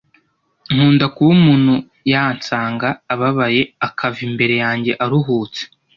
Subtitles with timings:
[0.73, 1.73] nkunda kuba umuntu
[2.11, 5.61] yansanga ababaye akava imbere yanjye aruhutse